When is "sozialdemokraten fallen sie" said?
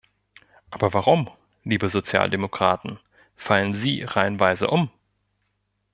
1.87-4.01